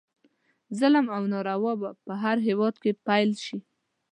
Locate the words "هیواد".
2.47-2.75